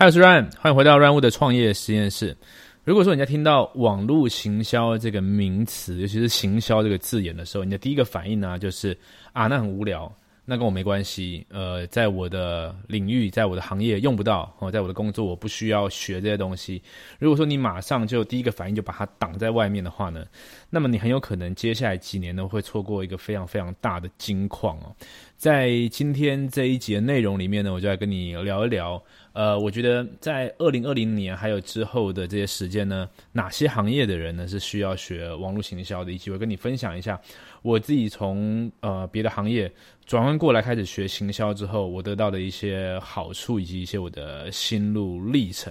[0.00, 2.36] 嗨，我是 Ryan，欢迎回到 Ryan 物的创业实验室。
[2.84, 8.96] 如果说你在听到网络行销这个名词，尤其是行销这个字眼的时候，你的第一个反应呢，就是
[9.32, 10.08] 啊，那很无聊，
[10.50, 11.46] 那跟我没关系。
[11.50, 16.82] 呃，在我的领域，在我的行业用不到哦，在我的工作我不需要学这些东西。
[17.18, 20.24] 如果说你马上就第一个反应就把它挡在外面的话呢，
[20.70, 24.96] 那么你很有可能接下来几年呢会错过一个非常非常大的金矿哦。
[25.36, 29.00] 在今天这一节内容里面呢，我就来跟你聊一聊。
[29.34, 36.10] 呃，我觉得在二零二零年还有之后的这些时间呢，哪些行业的人呢是需要学网络行销的？
[36.10, 37.20] 以及我跟你分享一下
[37.62, 39.70] 我自己从呃别的行业
[40.08, 45.70] 转换过来开始学行销之后，我得到的一些好处以及一些我的心路历程。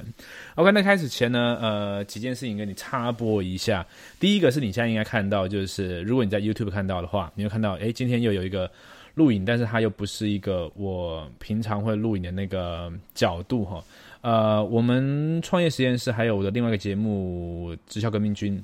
[0.56, 3.86] OK，那开始前呢，呃，几件事情跟你插播一下。
[4.20, 8.72] 第一个是你现在应该看到，就是如果你在 YouTube 看到的话，你会看到，哎，今天又有一个。
[9.16, 13.84] 录影，但是它又不是一个我平常会录影的那个角度哈。
[14.22, 18.56] 呃，我们创业实验室还有我的另外一个节目《直销革命军》，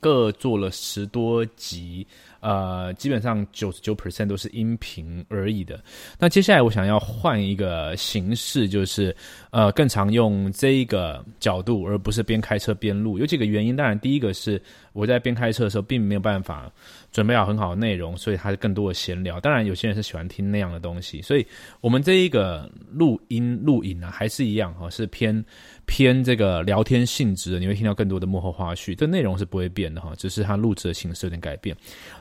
[0.00, 2.06] 各做了十多集。
[2.40, 5.82] 呃，基本上九十九 percent 都是音频而已的。
[6.18, 9.14] 那接下来我想要换一个形式，就是
[9.50, 13.18] 呃，更常用这一个角度，而不是边开车边录。
[13.18, 14.60] 有几个原因，当然第一个是
[14.92, 16.70] 我在边开车的时候，并没有办法
[17.12, 19.40] 准备好很好的内容，所以它是更多的闲聊。
[19.40, 21.46] 当然，有些人是喜欢听那样的东西，所以
[21.80, 25.44] 我们这一个录音录影呢，还是一样哈，是偏。
[25.90, 31.74] 偏这个聊天性质的，你会听到更多的幕后花絮，这内容是不会变的哈，只是它录制的形式有点改变。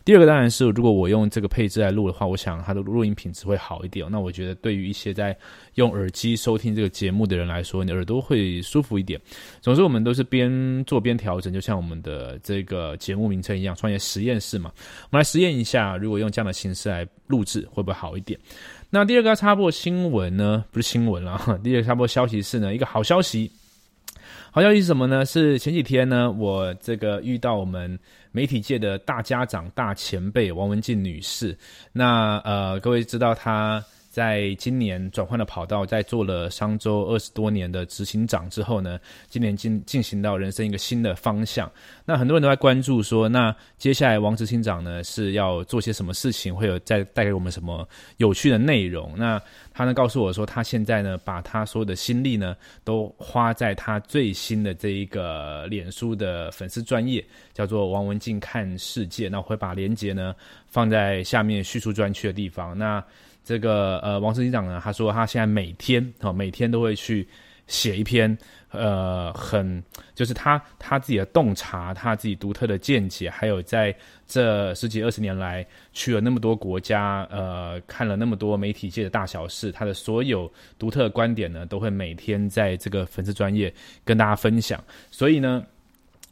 [0.08, 4.08] 第二个当然是，如果我用这个配置来录的话，我想它的录音品质会好一点。
[4.10, 5.38] 那我觉得对于一些在
[5.74, 9.20] 用耳机收听这个节目的人来说，你耳朵会舒服一点。
[9.60, 10.50] 总之，我们都是边
[10.86, 14.72] 做边调整，就像我们的这个节目名称一样，创业实验室嘛。
[15.12, 18.40] 我们来实验一下，如果用这样的形式来录制，会不会好一点？
[18.90, 20.64] 那第二个插播新闻呢？
[20.72, 23.52] 不是新闻了，第二个插播消息是呢，一个好消息。
[24.52, 25.26] 好消息是什么呢？
[25.26, 28.00] 是前几天呢，我这个遇到我们
[28.38, 31.58] 媒体界的大家长、大前辈王文静女士。
[31.92, 33.84] 那呃，各位知道她。
[34.18, 41.72] 在今年转换了跑道，在做了商周二十多年的执行长之后呢，今年进进行到人生一个新的方向。
[42.04, 49.14] 那很多人都在关注说，那接下来王执行长呢是要做些什么事情，会有再带给我们什么有趣的内容？
[49.16, 49.40] 那
[49.72, 57.24] 他呢告诉我说，他现在呢把他所有的心力呢都花在他最新的这一个脸书的粉丝专业，
[57.54, 59.30] 叫做王文静看世界。
[59.30, 60.34] 那我会把链接呢
[60.66, 62.76] 放在下面叙述专区的地方。
[62.76, 63.04] 那
[63.48, 67.26] 这个呃，王执行长呢，他说他现在每天哦，每天都会去
[67.66, 68.38] 写一篇
[68.72, 69.82] 呃，很
[70.14, 73.96] 就是他他自己的洞察，他自己独特的见解，还有在
[74.28, 84.84] 这十几二十年来去了那么多国家，呃，看了那么多媒体界的大小事，他的所有独特的观点呢，都会每天在这个粉丝专业跟大家分享。
[85.10, 85.66] 所以呢。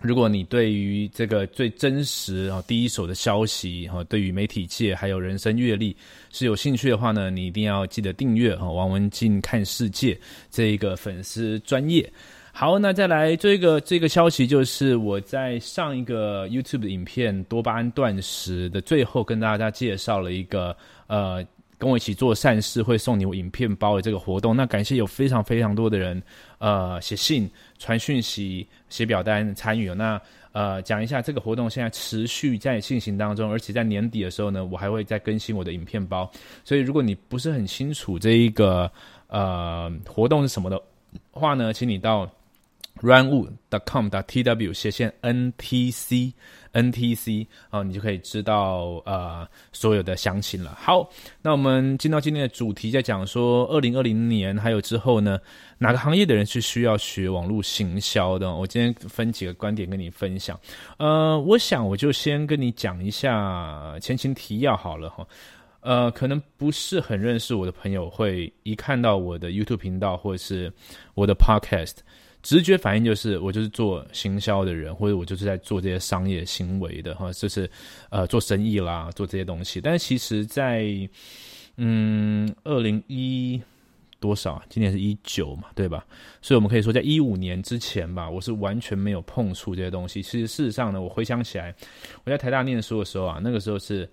[0.01, 5.95] 如果你对于这个最真实啊第一手的消息哈，对于媒体界还有人生阅历
[6.31, 10.19] 是有兴趣的话呢，你一定要记得订阅哈王文静看世界
[10.51, 12.07] 这一个粉丝专业。
[12.51, 20.75] 好，那再来这个这个消息就是我在上一个 YouTube 影片多巴胺断食的最后跟大家介绍了一个
[21.07, 21.45] 呃。
[21.77, 26.21] 跟我一起做善事会送你影片包的这个活动，那感谢有非常非常多的人，
[26.59, 29.93] 呃，写信、传讯息、写表单参与。
[29.93, 30.19] 那
[30.53, 36.31] 呃，讲一下这个活动现在持续在进行当中，而且在年底的时候呢，我还会再更新我的影片包。
[36.63, 38.89] 所以如果你不是很清楚这一个
[39.27, 40.81] 呃活动是什么的
[41.31, 42.29] 话呢，请你到
[43.01, 46.33] runwood.com.tw 斜线 ntc。
[46.75, 50.77] NTC 啊，你就可以知道呃所有的详情了。
[50.77, 51.09] 好，
[51.41, 55.39] 那我们进到今天的主题，在讲说二零二零年还有之后呢，
[55.77, 58.53] 哪个行业的人是需要学网络行销的？
[58.53, 60.59] 我今天分几个观点跟你分享。
[60.97, 65.25] 呃，我想我就先跟你讲一下前情提要好了哈。
[65.79, 70.69] 呃，可能不是很认识我的朋友，会一看到我的 YouTube 频道或者是
[71.13, 71.99] 我的 Podcast。
[72.45, 77.67] 直觉反应就是，我就是做行销的人，或者我就是在做这些商业行为的哈，就是
[78.11, 79.81] 呃做生意啦，做这些东西。
[79.81, 80.85] 但是其实，在
[81.77, 83.59] 嗯二零一
[84.19, 86.05] 多少，今年是一九嘛，对吧？
[86.39, 90.21] 所以我们可以说，在一五年之前吧，我是完全没有碰触这些东西。
[90.21, 91.73] 其实事实上呢，我回想起来，
[92.25, 94.07] 我在台大念书的时候啊，那个时候是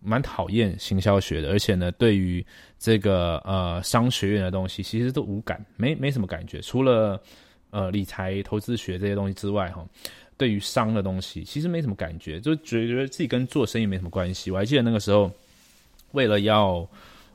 [0.00, 2.44] 蛮讨厌行销学的，而且呢，对于
[2.80, 7.22] 这个呃商学院的东西，其实都无感，没没什么感觉，除了。
[7.70, 9.84] 呃，理财、投资学这些东西之外，哈，
[10.36, 14.50] 对于商的东西其实没什么感觉，就觉得自己跟做生意没什么关系。
[14.50, 15.30] 我还记得那个时候，
[16.12, 16.88] 为了要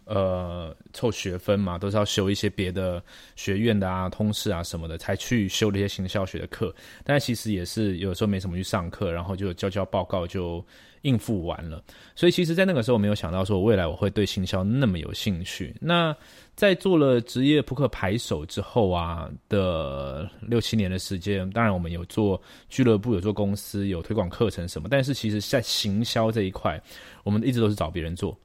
[0.06, 3.02] 呃凑学分嘛，都是要修一些别的
[3.36, 6.74] 学院的啊、通识啊什么的，才去修这些行销学的课。
[7.04, 10.64] 但其实也是有时候没什么去上课，然后就交交报告就
[11.04, 11.84] 应付完了。
[12.16, 15.74] 所以其实，在那个时候我没有想到说未来我会对行销那么有兴趣。
[15.80, 16.16] 那
[16.56, 22.40] 在做了职业扑克牌手之后啊的六七年的时间，当然我们有做
[22.70, 24.88] 俱乐部，有做公司，有推广课程什么。
[24.92, 26.80] 但是其实，在行销这一块，
[27.24, 28.38] 我们一直都是找别人做，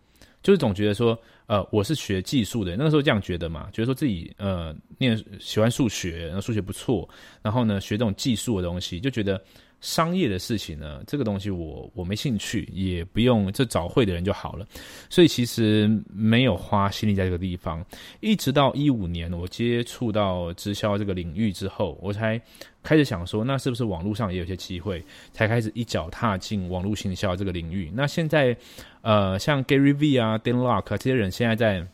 [0.42, 7.08] 就是总觉得说，呃，我是学技术的，那个时候这样觉得嘛，觉得说自己呃念喜欢数学，然后数学不错，
[7.42, 9.42] 然后呢学这种技术的东西，就觉得。
[9.80, 14.66] 商业的事情呢，这个东西我我没兴趣，也不用这找会的人就好了，
[15.08, 17.84] 所以其实没有花心力在这个地方。
[18.20, 22.40] 一直到一五年，我接触到直销这个领域之后，我才
[22.82, 27.92] 开始想说，那是不是网络上也有些机会，才开始一脚踏进网络行销这个领域。
[27.94, 28.56] 那现在，
[29.02, 31.86] 呃，像 Gary V 啊、Dan Lok 这些人，现在在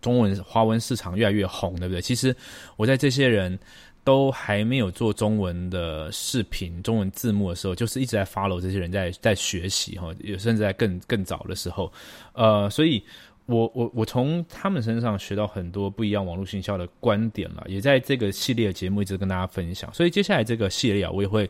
[0.00, 2.00] 中文华文市场越来越红，对不对？
[2.00, 2.34] 其实
[2.76, 3.56] 我在这些人。
[4.04, 11.92] 都还没有做中文的视频、中文字幕的时候，就是一直在 follow 这些人在在学习哈，也甚至在更更早的时候，
[12.32, 13.00] 呃，所以
[13.46, 19.92] 我我我从他们身上学到很多不一样网络行销的观点了，也在这个系列节目一直跟大家分享。
[19.94, 21.48] 所以接下来这个系列啊，我也会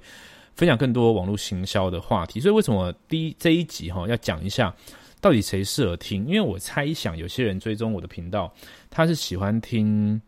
[0.54, 2.38] 分享更多网络行销的话题。
[2.38, 4.75] 所以为什么第一这一集哈要讲一下
[5.22, 6.26] 到底谁适合听？
[6.26, 8.52] 因为我猜想有些人追踪我的频道，
[8.90, 10.20] 他是喜欢听。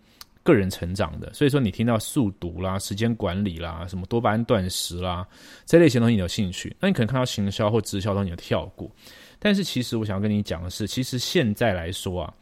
[0.44, 5.26] 个人成长的，所以说你听到速读啦、时间管理啦、什么多巴胺断食啦
[5.64, 8.88] 这类型东西你有兴趣，那你可能看到行销或直销东西你就跳过。
[9.38, 12.34] 但是其实我想要跟你讲的是，其实现在来说啊，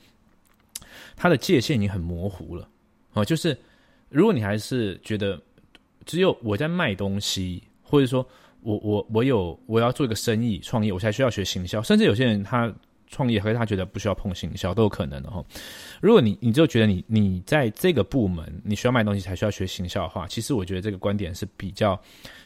[1.17, 2.69] 它的界限已经很模糊了
[3.15, 3.25] 啊。
[3.25, 3.57] 就是
[4.09, 5.41] 如果你还是觉得
[6.05, 8.27] 只有我在卖东西，或者说
[8.63, 12.75] 我我我有我要做一个生意创业，我才需要学行销，甚至有些人他。
[13.13, 15.45] 创业，可是他觉得不需要碰行销都有可能的哈。
[16.01, 22.01] 如果你你就觉得你你在这个部门你需要卖东西才需要学行销的话，其实我觉得这个观点是比较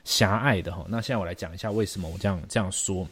[0.05, 0.85] 狭隘的哈。
[0.89, 3.07] 那现在我来讲一下为什么我这样这样说。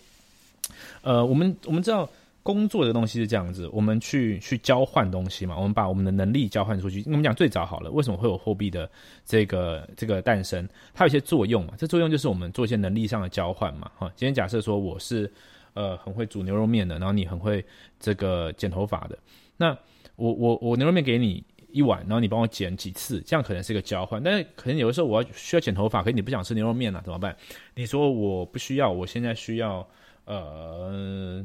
[1.03, 2.09] 呃，我们我们知道
[2.43, 7.03] 工作的东西是这样子，我们去去交换东西嘛，我们把我们的能力交换出去。
[7.07, 8.91] 我们讲最早好了，为什么会有货币的
[9.25, 10.69] 这个这个诞生？
[10.93, 13.91] 它有一些作用嘛，这作用就是我们做一些能力上的交换嘛。
[13.97, 15.33] 哈，今天假设说我是。
[15.75, 17.65] 呃，很会煮牛肉面的，然后你很会
[17.99, 19.19] 这个剪头发的，
[19.57, 19.77] 那
[20.17, 24.23] 我我我牛肉面给你一碗，然后你帮我剪几次，这样可能是一个交换。
[24.23, 27.37] 但是可能有的时候我要需要剪头发，可是你不想吃牛肉面了，怎么办？
[27.75, 29.87] 你说我不需要，我现在需要
[30.27, 31.45] 呃，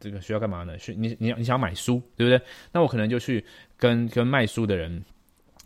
[0.00, 0.78] 这个需要干嘛呢？
[0.78, 2.40] 需你你你想买书，对不对？
[2.72, 3.44] 那我可能就去
[3.76, 5.04] 跟跟卖书的人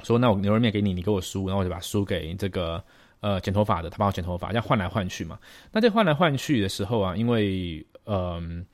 [0.03, 2.83] 说，那我牛肉面给你，你给我书，然后我就把书给这个。
[3.23, 5.39] 呃，剪头发的，他帮我剪头发，这样换来换去嘛。
[5.71, 8.65] 那在换来换去的时候啊，因为嗯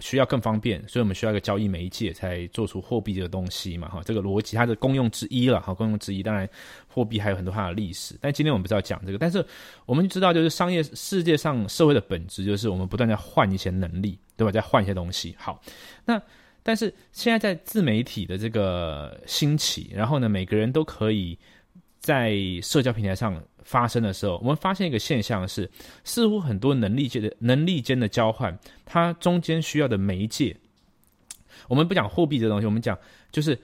[0.00, 3.88] 需要更方便，所以我们需要一个交易媒介，才做出货币这个东西嘛。
[3.88, 5.60] 哈，这个逻辑它的功用之一了。
[5.60, 6.48] 哈，功用之一，当然
[6.88, 8.16] 货币还有很多它的历史。
[8.20, 9.42] 但今天我们不是要讲这个，但是
[9.86, 14.50] 我们知道，就是商业世界上社会的本质，就是我们不断在换一些能力，对吧？
[14.50, 15.32] 在换一些东西。
[15.38, 15.62] 好，
[16.04, 16.20] 那
[16.64, 21.38] 但是现在在自媒体的这个兴起，然后呢，每个人都可以
[22.04, 23.42] 在社交平台上。
[23.66, 25.70] 发生的时候，我们发现一个现象是，
[26.04, 28.54] 似乎很多能力间的能力间的交换，
[28.84, 30.54] 它中间需要的媒介，
[31.66, 32.94] 我们不讲货币这东西，我们讲
[33.32, 33.58] 就是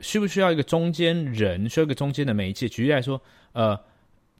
[0.00, 2.68] 需不需要一个中间人，需要一个中间的媒介。
[2.68, 3.22] 举例来说，
[3.52, 3.78] 呃，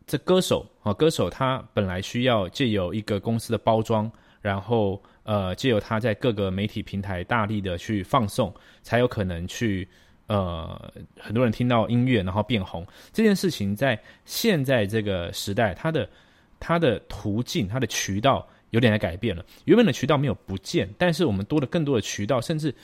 [0.09, 4.11] 这歌手啊，歌手他本来需要借由一个公司的包装，
[4.43, 9.89] 然后呃，借由他在各个媒体平台大力的去放送，才有可能去。
[10.27, 16.09] 呃，很多人听到音乐然后变红这件事情，在现在这个时代，它的
[16.59, 19.45] 它的途径、它的渠道有点在改变了。
[19.67, 22.75] 原本的渠道没有不见，但是我们多了更多的渠道，甚至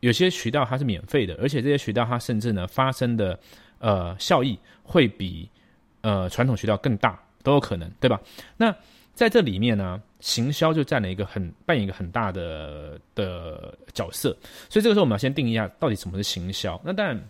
[0.00, 3.38] 有些渠道它是免费的，而且这些渠道它甚至呢发生的
[3.78, 5.48] 呃效益会比
[6.00, 8.20] 呃传统渠道更大，都有可能，对吧？
[8.56, 8.74] 那
[9.20, 14.34] 在这里面呢，行销就占了一个很扮演一个很大的的角色，
[14.70, 16.80] 所以这个时候我们要先定义一下到底什么是行销。
[16.82, 17.22] 那当然，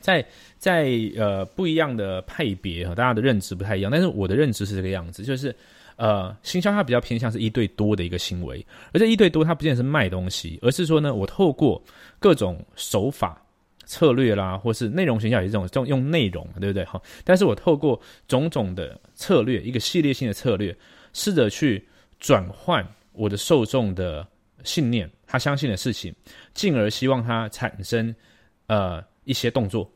[0.00, 0.24] 在
[0.56, 5.54] 在呃不一样的派别和大家的认知不太一样，但是我的认知是这个样子，就是
[5.96, 11.78] 呃行销它比较偏向是一对多的一个行为，而这一对多它不见得是卖东西，而是说呢，我透过
[12.18, 13.38] 各种手法
[13.84, 16.86] 策略啦，或是内容行销也是这种这种用内容，对不对？
[16.86, 20.74] 哈，但是我透过种种的策略，一个系列性的策略。
[21.18, 21.84] 试着去
[22.20, 24.24] 转换我的受众的
[24.62, 26.14] 信念，他相信的事情，
[26.54, 28.14] 进而希望他产生
[28.68, 29.90] 呃一些动作，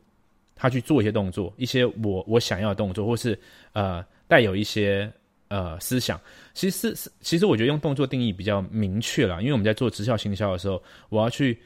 [0.53, 3.39] 他去做一些动作，一些我我想要的动作，或是
[3.71, 5.09] 呃带有一些
[5.47, 6.19] 呃思想。
[6.53, 11.57] 其实是其实我觉得用动作定义比较明确了，因为我们在做直销行销的时候，我要去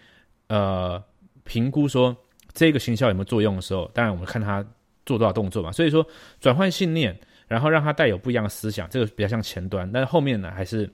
[0.50, 1.04] 呃
[1.46, 2.16] 评估说
[2.54, 4.64] 这个行销有没有作用的时候，当然我们看他
[5.04, 5.72] 做多少动作嘛。
[5.72, 6.06] 所以说
[6.40, 10.90] 转换信念，然后让他带有不一样的思想，这个比较像前端，但是后面呢还是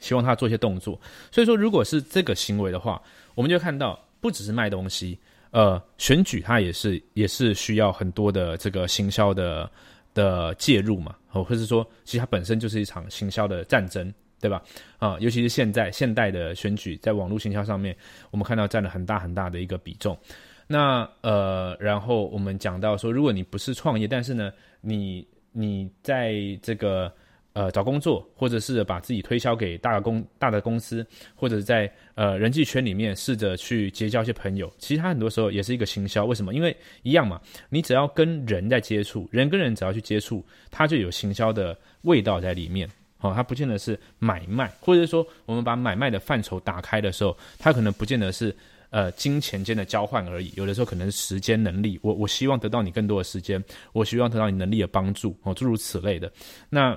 [0.00, 1.00] 希望他做一些动作。
[1.30, 3.00] 所以说，如果是这个行为的话，
[3.34, 5.18] 我们就看到不只是卖东西，
[5.50, 9.70] 呃，选举它也是也是需要很多的这个行销的
[10.14, 14.12] 的介入嘛，哦或者是说，其实它本身就是一场行销的战争。
[14.42, 14.60] 对吧？
[14.98, 17.96] 啊，尤其是现在现代的选举，在网络行销上面，
[18.32, 20.18] 我们看到占了很大很大的一个比重。
[20.66, 27.12] 那呃，然后我们讲到说，如果你不是创业，但是呢，你你在这个
[27.52, 36.24] 呃找工作，或者是把自己推销给大的公大的公司，或者在呃人际圈里面试着去结交一些朋友，其实它很多时候也是一个行销。
[36.24, 36.54] 为什么？
[36.54, 42.88] 因为一样嘛，你只要跟人在接触，人跟人只要去接触，它就有行销的味道在里面。
[43.20, 48.52] 哦，它不见得是买卖，或者说我们把买卖的范畴打开的时候，它可能不见得是
[48.92, 51.98] 呃金钱间的交换而已，有的时候可能时间能力。
[52.02, 53.60] 我我希望得到你更多的时间，
[53.92, 56.30] 我希望得到你能力的帮助，哦，诸如此类的。
[56.68, 56.96] 那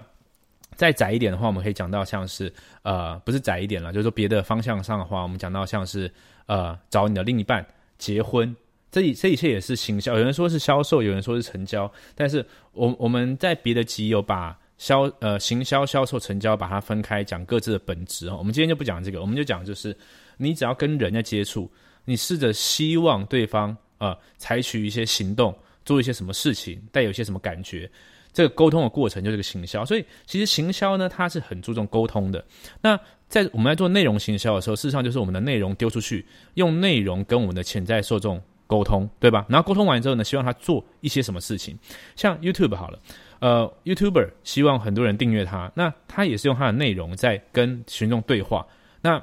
[0.75, 6.11] 再窄一点的话，我们可以讲到像是呃，不是窄一点了，就是说别的方向上的话，我们讲到像是
[6.45, 7.65] 呃找你的另一半
[7.97, 8.55] 结婚，
[8.91, 10.15] 这这一切也是行销。
[10.17, 14.55] 有人说是销售，有人说是成交，但是我我们在别的集有把。
[14.77, 18.35] 销呃行销销售成交，把它分开讲各自的本质哦。
[18.37, 19.95] 我们今天就不讲这个，我们就讲就是
[20.35, 21.71] 你只要跟人家接触，
[22.05, 27.89] 你试着希望对方呃采取一些行动，做一些什么事情，带有一些什么感觉，
[28.31, 29.83] 这个沟通的过程就是个行销。
[29.83, 32.43] 所以其实行销呢，它是很注重沟通的。
[32.81, 39.45] 那在我们在做内容行销的时候，事实上就是我们的内容丢出去，用内容跟我们的潜在受众沟通，对吧？
[39.49, 41.77] 然后沟通完之后呢，希望他做一些什么事情，
[42.15, 42.99] 像 YouTube 好了。
[43.39, 48.65] 呃，YouTuber 希望很多人订阅他，那他也是用他的内容在跟群众对话。
[49.01, 49.21] 那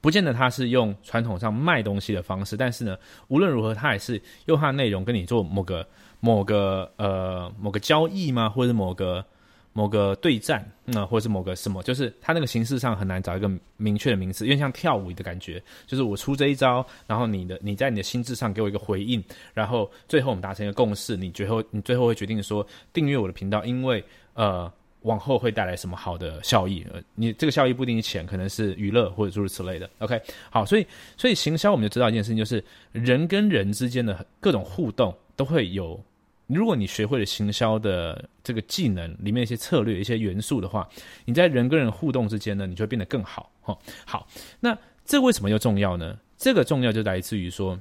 [0.00, 2.96] 不见得他是用传统上卖东西的方式，但是呢，
[3.28, 5.86] 无论如何，他也是用他的内容跟你做某个
[6.20, 9.24] 某个呃某个交易吗，或者某个。
[9.72, 19.22] 某个对战，那或者是某个什么，就是它那个形式上很难找一个明确的名字，因为像跳舞的感觉，就是我出这一招，然后你的你在你的心智上给我一个回应，
[19.54, 24.04] 然后最后我们达成一个共识，你最后你最后会决定说订阅我的频道，因为
[24.34, 24.70] 呃
[25.02, 29.88] 往后会带来什么好的效益，呃你这个效益不一定是钱，可能是娱乐或者诸如此类的。
[29.98, 35.98] OK，好，所以所以行销我们就知道一件事情，就是人跟人之间的各种互动都会有。
[36.46, 40.88] 如果你学会了行销的这个技能里面一些策略、一些元素的话，
[41.24, 43.52] 你在人跟人互动之间呢，你就会变得更好。
[43.60, 44.26] 哈，好，
[44.58, 46.18] 那这为什么又重要呢？
[46.36, 47.78] 这个重要就来自于说，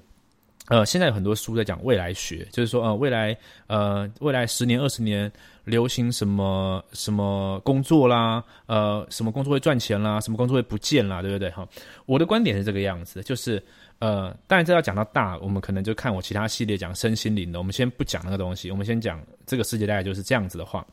[0.70, 3.36] 呃，现在有很多书在讲未来学，就是说，呃，未来，
[3.68, 5.30] 呃，未来十年、二十年
[5.66, 11.50] 流行什么什么工作啦，呃，什么工作会赚钱啦，什么工作会不见啦，对不对？
[11.50, 11.68] 哈，
[12.06, 13.62] 我的观点是这个样子，就是。
[14.00, 17.60] 呃，当然这要讲到大，我们可能就看我其他系列讲身心灵的。
[17.60, 20.88] 我们先不讲那个东西，我们先讲这个世界大概就是这样子的话。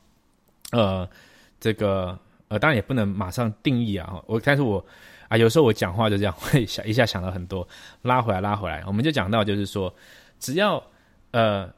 [0.72, 1.08] 呃，
[1.60, 4.22] 这个呃，当然也不能马上定义啊。
[4.26, 4.84] 我但是我
[5.28, 7.66] 啊，有时候我讲话就这样，会想一下想到很多，
[8.02, 8.82] 拉回来拉回来。
[8.86, 9.92] 我们就讲到就是说，
[10.38, 10.82] 只要
[11.32, 11.68] 呃，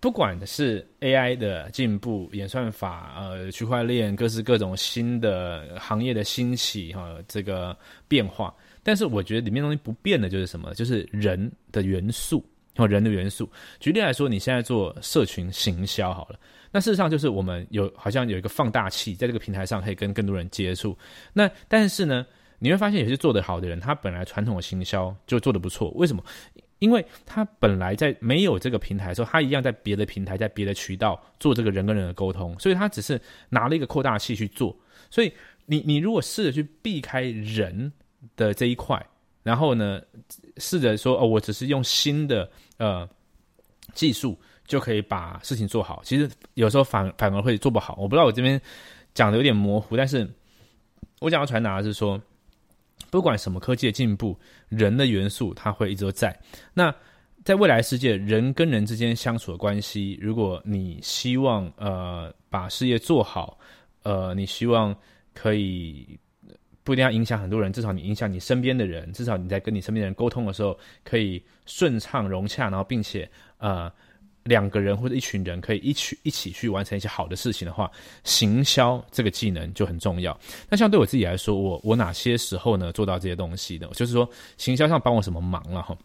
[0.00, 7.76] 不管是 AI 的进步、演算法、呃，区块链各式各种新的行业的兴起哈，这个
[8.08, 8.54] 变化。
[8.82, 10.74] 但是我觉得里面东西不变的就是什么？
[10.74, 12.44] 就是人的元素
[12.76, 13.50] 哦，人的元素。
[13.80, 16.38] 举例来说，你现在做社群行销好了，
[16.74, 20.98] 那事实上就是我们有好像有一个放大器，在这个平台上可以跟更多人接触。
[21.32, 22.26] 那但是呢，
[22.58, 25.90] 你会发现有些做得好的人，他本来传统的行销就做得不错。
[25.92, 26.20] 为什么？
[26.80, 34.76] 因为他本来在没有这个平台的时候，他一样在别的平台、在别的渠道做这个人跟人的沟通，所以他只是拿了一个扩大器去做。
[35.08, 35.32] 所以
[35.66, 37.92] 你你如果试着去避开人。
[38.36, 39.06] 的这一块，
[39.42, 40.00] 然后呢，
[40.56, 43.06] 试着说哦，我只是用新的呃
[43.92, 44.34] 技术
[44.66, 46.00] 就可以把事情做好。
[46.04, 47.94] 其实有时候反反而会做不好。
[47.98, 48.60] 我不知道我这边
[49.14, 50.28] 讲的有点模糊，但是
[51.20, 52.20] 我想要传达的是说，
[53.10, 56.38] 不管什么科技的进步，人的元素它会一直都在。
[56.72, 56.94] 那
[57.44, 63.58] 在未来世界，人跟人之间相处的关系，如果你希望呃把事业做好，
[64.02, 64.96] 呃，你希望
[65.32, 66.18] 可以。
[66.86, 73.90] 不一定要影响很多人，至少你影响你身边的人，至少你在跟你身边的人沟通的时候可以顺畅融洽，然后并且呃
[74.44, 77.90] 两个人或者一群人可以一起一起去完成一些好的事情的话，
[78.22, 80.38] 行销这个技能就很重要。
[80.68, 83.88] 那像对我自己来说，我我哪些时候呢做到这些东西呢？
[83.94, 85.96] 就是说行销上帮我什么忙了哈？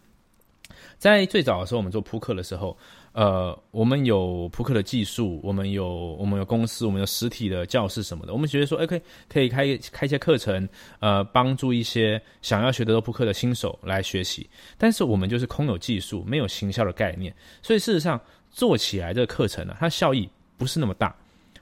[1.00, 2.76] 在最早的时候，我们做扑克的时候，
[3.12, 5.88] 呃，我们有扑克的技术，我们有
[6.18, 8.34] 我们有公司，我们有实体的教室什么的。
[8.34, 14.46] 我们觉得说，OK，可以开开一些课程，呃，帮助一些想要学德州扑克的新手来学习。
[14.76, 20.28] 但是我们就是空有技术，没有行销的概念，所以事实上做起来这个课程呢，它效益
[20.58, 21.16] 不是那么大。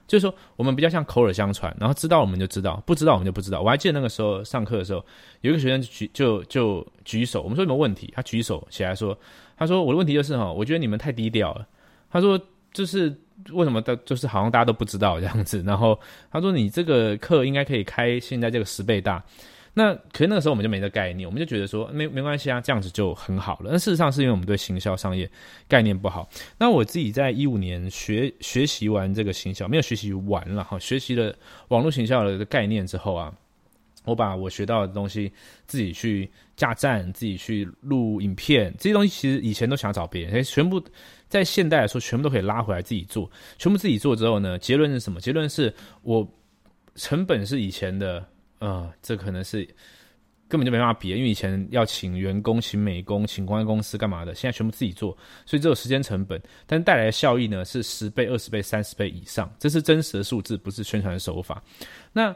[0.09, 3.61] 就是说，我们比较像口耳相传，然后知道我们就知道，不知道我们就不知道。
[3.61, 5.05] 我还记得那个时候上课的时候，
[5.41, 8.11] 有一个学生举就就举手，我们说有没有问题？
[8.15, 9.15] 他举手起来说
[9.55, 11.67] ：“他说我的问题就是哈，我觉得你们太低调了。”
[12.09, 12.41] 他说
[12.73, 13.15] ：“就是
[13.51, 15.97] 为什么大，就是好像大家都不知道这样子。”然后
[16.31, 19.23] 他说：“你这个课应该可以开现在这个十倍大。”
[19.73, 23.69] 那可是那个时候我们就没这概念，我们就觉得说没没关系啊，这样子就很好了。
[23.71, 25.29] 那事实上是因为我们对行销商业
[25.67, 26.27] 概念不好。
[26.57, 31.33] 那我自己在一五年学学习完这个行销，没有学习完了哈，学习了
[31.69, 33.33] 网络行销的概念之后啊，
[34.05, 35.31] 我把我学到的东西
[35.67, 40.83] 自己去架站，自己去录影片，这些东西其实以前都想找别人，全部
[41.27, 45.21] 在现代来说全部都可以拉回来自己做，全部自己做之后呢，结论是什么？
[45.21, 46.27] 结论是我
[46.95, 48.25] 成本是以前的。
[48.59, 49.65] 呃，这可能是
[50.47, 61.63] 根本就没办法比，因为以前要请员工、请美工、请公关公司干嘛的，现在全部自己做，所以只有时间成本，但带来的效益呢是十倍、二十倍、三十倍以上，这是真实的数字，不是宣传的手法。
[62.11, 62.35] 那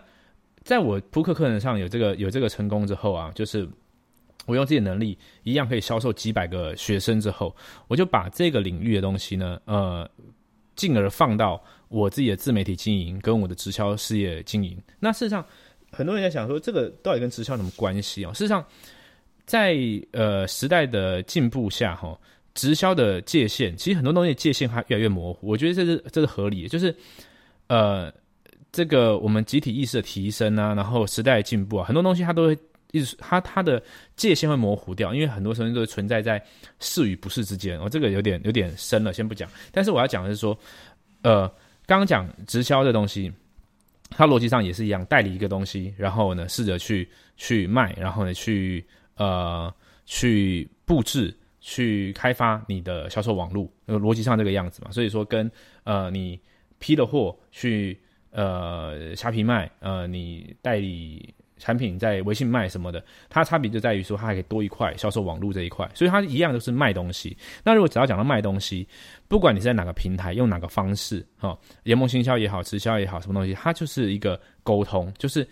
[0.64, 3.68] 在我扑克课程上有这个有这个成功之后啊，就是
[4.46, 7.56] 我用自己的能力一样可以销售几百个学生之后，
[7.88, 10.08] 我就把这个领域的东西呢，呃，
[10.76, 14.80] 进而放到我自己的自媒体经营跟我的直销事业经营。
[15.00, 15.44] 那事实上。
[15.94, 18.34] 很多人在想说，这个到底跟直销有什么关系啊？
[18.34, 18.66] 事实上，
[19.46, 19.78] 在
[20.12, 22.20] 呃时代的进步下，哈，
[22.54, 25.48] 直销的界限其实很多东西界限还越来越模糊。
[25.48, 26.94] 我觉得这是这是合理的，就是
[27.68, 28.12] 呃，
[28.72, 32.58] 这个我们集体意识的提升啊，然后时代的进步啊，很多东西它都会
[32.92, 33.82] 一直它它的
[34.16, 36.44] 界限会模糊掉，因为很多东西都存在在
[36.80, 37.80] 是与不是之间。
[37.80, 39.50] 哦，这个有点有点深了，先不讲。
[39.72, 40.58] 但是我要讲的是说，
[41.22, 41.48] 呃，
[41.86, 43.32] 刚刚讲直销这东西。
[44.16, 49.74] 它逻辑上也是一样，代理一个东西，然后呢，试着去去卖，然后呢，去呃
[50.06, 54.92] 去布置、去开发你的销售网络，那个逻辑上这个样子嘛。
[54.92, 55.52] 所以说，跟
[55.84, 56.40] 呃你
[56.80, 58.00] 批的货去
[58.32, 61.34] 呃虾皮卖，呃你代理。
[61.58, 67.36] 产品在微信卖什么的，它差别就在于说，它还可以多一块销售网络这一块，所以它一样都是卖东西。
[67.64, 68.88] 那如果只要讲到卖东西，
[69.28, 75.48] 不管你是在哪个平台，用哪个方式，哈，联盟行销也好，直销也好，什么东西，它就是一个沟通，就是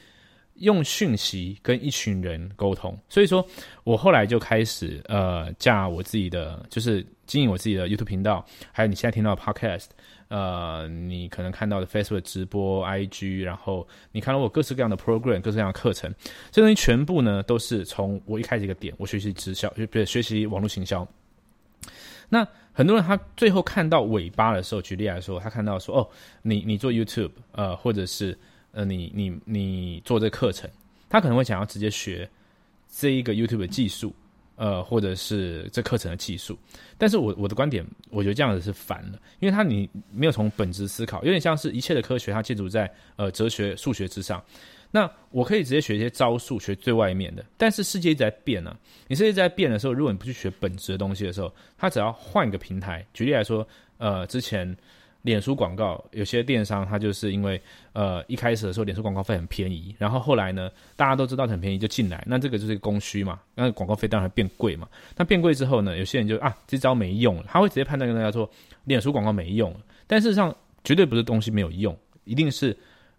[0.61, 2.97] 用讯息跟一群人沟通。
[3.09, 3.45] 所以说
[3.83, 9.87] 我后来就开始呃，架我自己的，就是经营我自己的 YouTube 频道，还有你现在听到的 Podcast。
[10.29, 16.09] 呃，你可能看到的 Facebook 直播、IG，然后你看到我各式各样的 program、各式各样的课程，
[16.51, 21.05] 这东西全部呢都是从我一开始一个点，我学习直销，就，学习网络行销。
[22.29, 26.09] 那很多人他最后看到尾巴的时候，举例来说，他看到说，哦，
[26.43, 28.37] 你你做 YouTube，呃，或者是
[28.71, 30.69] 呃，你你你做这课程，
[31.09, 32.29] 他可能会想要直接学
[32.89, 34.13] 这一个 YouTube 的技术。
[34.57, 36.55] 呃，或者是这课程的技术，
[36.95, 44.43] 但是我我的观点，我觉得这样子是反了，因为他你没有从本质思考，有点像是一切的科学，它建筑在呃哲学、数学之上。
[44.91, 48.77] 那我可以直接学一些招数，学最外面的，但是世界一直在变呢。
[49.07, 54.77] 你世界在变的时候，如果你不去学本质的东西的时候，它只要换一个平台，举例来说，呃，之前。
[55.23, 57.61] 脸书广告，有些电商它就是因为，
[57.93, 64.87] 呃，一开始的时候脸书广告费很便宜，然后后来呢，大家都知道很便宜就进来，那这个就是供需嘛，那广告费当然变贵嘛。
[65.15, 68.49] 那变贵之后呢，有些人就啊，这招没用了，他会直接判断跟大家说，
[68.85, 69.79] 脸书广告没用了。
[70.07, 72.75] 但事实上，绝对不是东西没有用，一定是，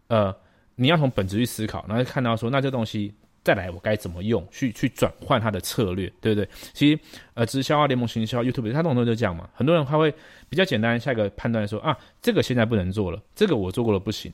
[0.09, 0.35] 呃，
[0.75, 3.15] 你要从本质去思考，然后看到说，那这东西。
[3.45, 6.49] 再来，我该怎么用去去转换它的策略，对不对？
[6.73, 7.01] 其实，
[7.35, 9.51] 呃，直销啊、联盟行销、YouTube，它这种东西就这样嘛。
[9.53, 10.15] 很多人他会
[10.49, 14.33] 比较简单，下一个判断说啊，这个现在不能做了，这个我做过了不行。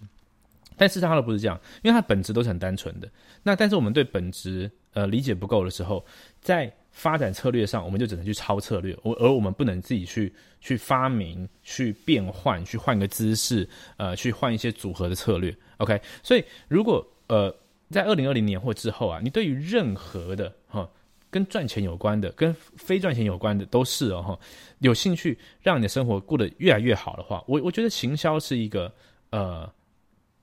[0.76, 3.08] 但事实上，它不是这样，因为它本质都是很单纯的。
[3.42, 6.04] 那但是我们对本质呃理解不够的时候，
[6.42, 13.66] 在发展策略上，我们就只能去抄策略，我而我们不能自己去去发明、去变换、去换个姿势，
[13.96, 15.56] 呃，去换一些组合的策略。
[15.78, 17.54] OK，所以如果呃。
[17.90, 20.88] 在二零二零年或之后啊，你对于任何的哈
[21.30, 24.38] 跟赚钱有关的、跟非赚钱有关的都是哦哈，
[24.78, 28.92] 有兴趣让你的生活过得越来越好的话，我我觉得行销是一个
[29.30, 29.70] 呃，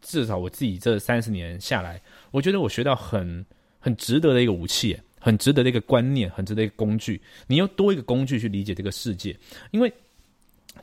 [0.01, 1.99] 至少我自己这三十年下来，
[2.31, 3.43] 我觉得我学到很
[3.79, 7.19] 很值得的一个武器，很值得的一个观念，很值得一个工具。
[7.47, 9.35] 你要多一个工具去理解这个世界，
[9.71, 9.91] 因为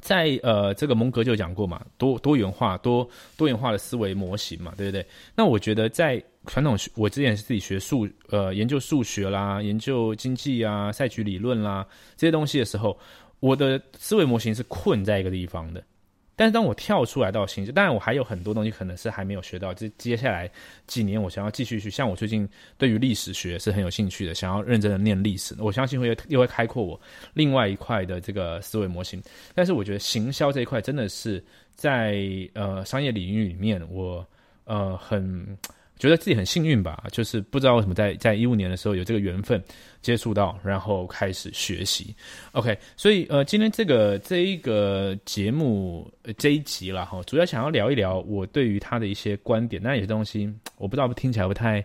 [0.03, 5.07] 在呃，这个蒙格就讲过嘛，多多元化、多多元化的思维模型嘛，对不对？
[5.37, 11.87] 那我觉得在传统学，我之前是自己学数呃研究数学啦，研究经济啊、赛局理论啦
[12.17, 12.99] 这些东西的时候，
[13.39, 15.81] 我的思维模型是困在一个地方的。
[16.35, 20.51] 但是当我跳出来到新，当然我还有很多东西可能是还没有学到，这接下来
[20.87, 27.01] 几年我想要继续去，像我最近对于历史学是很有兴趣的，想要认真的念历史，我相信会又会开阔我
[27.35, 29.23] 另外一块的这个思维模型。
[29.55, 34.27] 但是我觉得行销这一块真的是在呃商业领域里面，我
[34.65, 35.59] 呃很。
[36.03, 39.63] 觉得自己很幸运吧，就是不知道为什么在在一五年的时候有这个缘分
[40.01, 42.13] 接触到，然后开始学习。
[42.51, 51.85] OK，所以呃，今天这个这一个节目这一集了哈，主要想要聊一聊我对于他的一些观点，那有些东西我不知道听起来不太。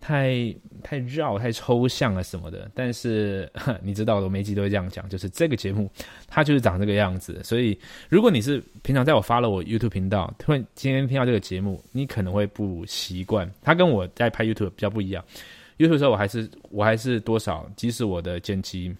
[0.00, 3.50] 太太绕、太抽象了什么的，但是
[3.82, 5.90] 你知道的，每集都会这样讲，就是这个节目
[6.26, 7.40] 它就是长这个样子。
[7.42, 13.50] 所以，如果你是平常在我发了我 YouTube 频道，突然今天听到这个节目，你可能会不习惯。
[13.60, 15.24] 它跟我在拍 YouTube 比较不一样。
[15.78, 18.94] YouTube 时候我还是我还是多少，即使我的剪辑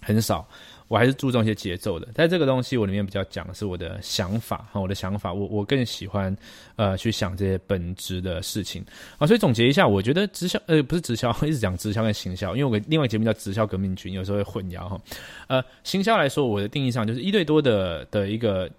[0.00, 0.46] 很少。
[0.88, 6.36] 我还是注重一些节奏的，在这个东西我里面比较讲的是我的想法哈，我的想法，我我更喜欢
[6.76, 8.84] 呃去想这些本质的事情
[9.18, 15.00] 啊，所以总结一下，我觉得直销呃不是直销， 一直讲直销跟行销，因为我另外一节目叫直销革命军，有时候会混淆哈。
[15.48, 18.70] 呃，行销来说，我的定义上就是一对多的的一个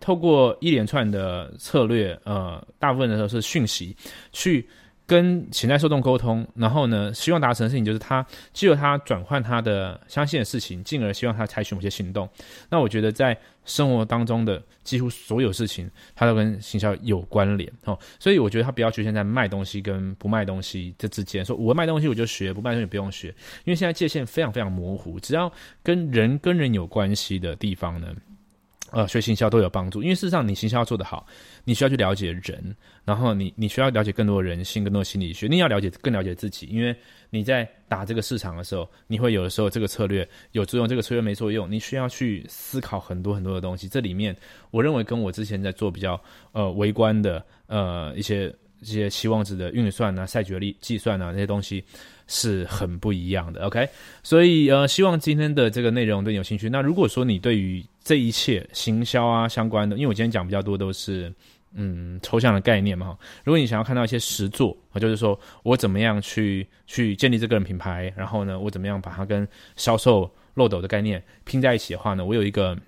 [0.00, 3.96] 透过一连串的策略，呃，大部分的时候是讯息
[4.32, 4.68] 去。
[5.06, 12.28] 跟潜在受众沟通，然后呢，希望达成的事情就是他，只有他转换他的相信的事情，进而希望他采取某些行动。
[12.70, 17.98] 那我觉得在生活当中的几乎所有事情，它都跟行销有关联哦。
[18.18, 23.28] 所以我觉得他不要局限在卖东西跟不卖东西这之间，说我卖东西我就学，不卖东西不用学，
[23.64, 25.20] 因为现在界限非常非常模糊。
[25.20, 28.08] 只要跟人跟人有关系的地方呢。
[28.90, 31.26] 呃，学行销都有帮助，因为事实上，你行销做得好，
[31.64, 36.94] 你需要去了解人，然后你你需要了解更多人性，更多心理学，你要了解更了解自己，因为
[37.30, 43.88] 你在打这个市场的时候，你会有的时候这个策略有作用，这个策略没作用，你需要去思考很多很多的东西。
[43.88, 44.36] 这里面，
[44.70, 46.20] 我认为跟我之前在做比较
[46.52, 51.82] 呃微观的呃一些一些期望值的运算啊、赛决力计算啊那些东西。
[52.26, 53.86] 是很不一样的，OK，
[54.22, 56.70] 所以呃，希望今天的这个内容对你有兴趣。
[56.70, 61.34] 那如果说你对于这一切行销啊相关的，因为我今天讲比较多都是
[61.72, 72.78] 嗯抽象的概念嘛，如果你想要看到一些实作，就是说我怎么样去去建立这个人品牌，然后呢，我怎么样把它跟销售漏斗的概念拼在一起的话呢，我有一个。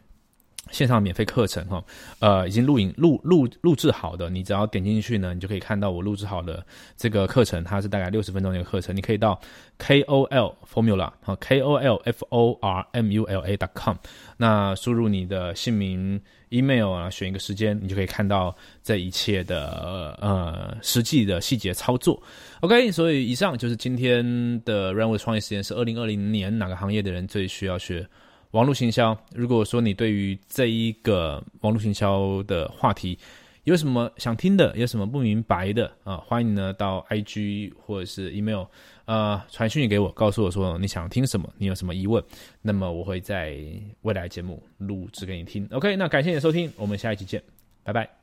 [0.70, 1.84] 线上免费课程哈，
[2.18, 6.64] 呃，已经录影录录录制好的，你只要点进去呢，你就可以看到我录制好的
[6.96, 9.40] 这个课程，它是大概六十分钟的一个课程，你可以到
[9.78, 13.56] K O L Formula 哈 K O L F O R M U L A
[13.56, 13.96] dot com，
[14.36, 22.20] 那输入你的姓名、email 啊，选一个时间，你就可以看到这一切的呃实际的细节操作。
[22.60, 24.24] OK，所以以上就是今天
[24.64, 28.06] 的 Runway 创业实验室，二零二零年哪个行业的人最需要学？
[28.56, 33.18] 网络行销，如果说你对于这一个网络行销的话题
[33.64, 38.64] 有什么想听的，有什么不明白的啊，欢迎呢到 IG 或者是 email
[39.04, 42.24] 啊传讯给我，告诉我说你想听什么，你有什么疑问，
[42.62, 43.58] 那么我会在
[44.00, 45.68] 未来节目录制给你听。
[45.72, 47.42] OK，那感谢你的收听，我们下一期见，
[47.84, 48.15] 拜拜。